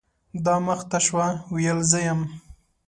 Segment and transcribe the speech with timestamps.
[0.45, 2.21] دا مخ ته شوه، ویل زه یم.